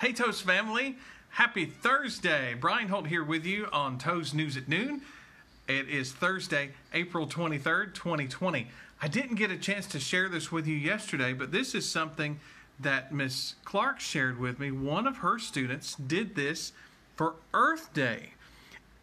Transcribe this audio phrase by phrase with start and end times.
[0.00, 0.96] Hey, Toast family.
[1.28, 2.54] Happy Thursday.
[2.58, 5.02] Brian Holt here with you on Toast News at Noon.
[5.68, 8.66] It is Thursday, April 23rd, 2020.
[9.02, 12.40] I didn't get a chance to share this with you yesterday, but this is something
[12.80, 14.70] that Miss Clark shared with me.
[14.70, 16.72] One of her students did this
[17.14, 18.30] for Earth Day.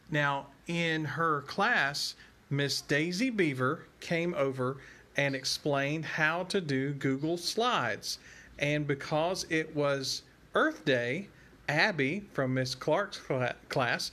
[0.10, 2.16] Now, in her class,
[2.50, 4.78] Miss Daisy Beaver came over
[5.16, 8.18] and explained how to do Google Slides.
[8.58, 10.24] And because it was
[10.56, 11.28] Earth Day,
[11.70, 13.22] Abby from Miss Clark's
[13.70, 14.12] class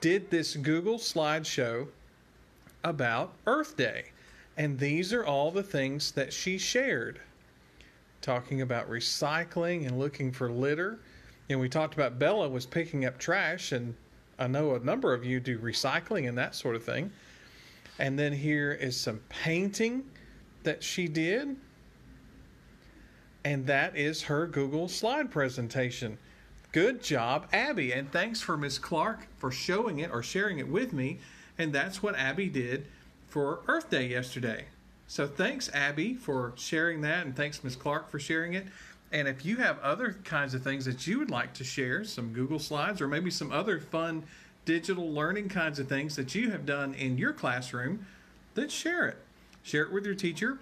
[0.00, 1.88] did this Google slideshow
[2.84, 4.06] about Earth Day.
[4.56, 7.20] And these are all the things that she shared.
[8.22, 10.98] Talking about recycling and looking for litter.
[11.48, 13.94] And we talked about Bella was picking up trash, and
[14.38, 17.12] I know a number of you do recycling and that sort of thing.
[17.98, 20.04] And then here is some painting
[20.64, 21.56] that she did.
[23.46, 26.18] And that is her Google slide presentation.
[26.72, 27.92] Good job, Abby.
[27.92, 31.20] And thanks for Miss Clark for showing it or sharing it with me.
[31.56, 32.88] And that's what Abby did
[33.28, 34.64] for Earth Day yesterday.
[35.06, 37.24] So thanks, Abby, for sharing that.
[37.24, 38.66] And thanks, Miss Clark, for sharing it.
[39.12, 42.32] And if you have other kinds of things that you would like to share, some
[42.32, 44.24] Google Slides or maybe some other fun
[44.64, 48.06] digital learning kinds of things that you have done in your classroom,
[48.54, 49.18] then share it.
[49.62, 50.58] Share it with your teacher.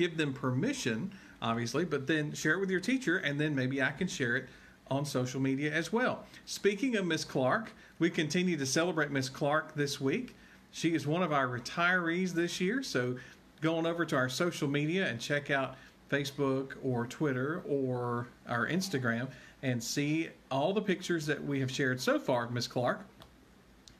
[0.00, 1.12] Give them permission,
[1.42, 4.48] obviously, but then share it with your teacher, and then maybe I can share it
[4.90, 6.24] on social media as well.
[6.46, 10.34] Speaking of Miss Clark, we continue to celebrate Miss Clark this week.
[10.70, 13.16] She is one of our retirees this year, so
[13.60, 15.76] go on over to our social media and check out
[16.10, 19.28] Facebook or Twitter or our Instagram
[19.62, 23.04] and see all the pictures that we have shared so far Miss Clark.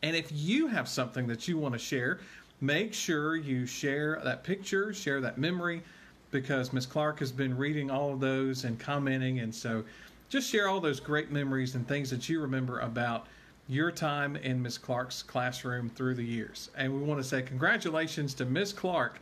[0.03, 2.21] And if you have something that you want to share,
[2.61, 5.83] make sure you share that picture, share that memory,
[6.31, 9.41] because Miss Clark has been reading all of those and commenting.
[9.41, 9.85] And so
[10.29, 13.27] just share all those great memories and things that you remember about
[13.69, 16.71] your time in Miss Clark's classroom through the years.
[16.77, 19.21] And we want to say congratulations to Miss Clark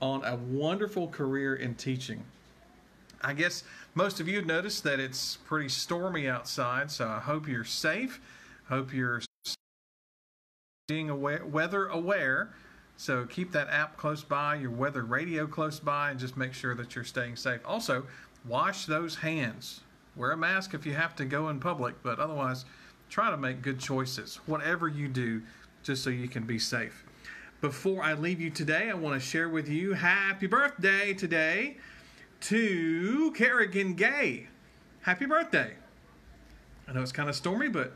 [0.00, 2.22] on a wonderful career in teaching.
[3.22, 7.64] I guess most of you noticed that it's pretty stormy outside, so I hope you're
[7.64, 8.20] safe.
[8.68, 9.22] Hope you're
[10.86, 12.50] being aware, weather aware.
[12.98, 16.74] So keep that app close by, your weather radio close by, and just make sure
[16.74, 17.60] that you're staying safe.
[17.64, 18.04] Also,
[18.44, 19.82] wash those hands.
[20.16, 22.64] Wear a mask if you have to go in public, but otherwise,
[23.08, 25.42] try to make good choices, whatever you do,
[25.84, 27.04] just so you can be safe.
[27.60, 31.76] Before I leave you today, I want to share with you happy birthday today
[32.40, 34.48] to Kerrigan Gay.
[35.02, 35.74] Happy birthday.
[36.88, 37.92] I know it's kind of stormy, but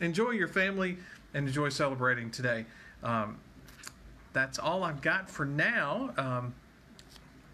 [0.00, 0.98] enjoy your family
[1.34, 2.66] and enjoy celebrating today.
[3.02, 3.38] Um,
[4.34, 6.12] that's all I've got for now.
[6.18, 6.54] Um,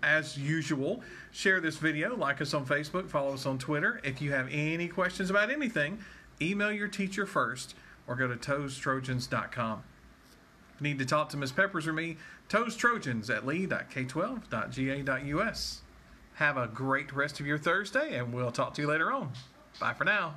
[0.03, 4.01] as usual, share this video, like us on Facebook, follow us on Twitter.
[4.03, 6.01] If you have any questions about anything,
[6.41, 7.77] email your teacher first
[8.07, 9.85] or go to toestrojans.com.
[10.81, 11.53] Need to talk to Ms.
[11.53, 12.17] Peppers or me,
[12.49, 15.83] toestrojans at lee.k12.ga.us.
[16.35, 19.31] Have a great rest of your Thursday, and we'll talk to you later on.
[19.79, 20.37] Bye for now.